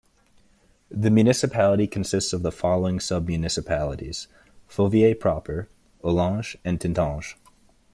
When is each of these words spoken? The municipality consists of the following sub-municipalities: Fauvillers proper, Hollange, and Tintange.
The 0.89 1.11
municipality 1.11 1.85
consists 1.85 2.33
of 2.33 2.41
the 2.41 2.51
following 2.51 2.99
sub-municipalities: 2.99 4.27
Fauvillers 4.67 5.19
proper, 5.19 5.69
Hollange, 6.03 6.55
and 6.65 6.79
Tintange. 6.79 7.35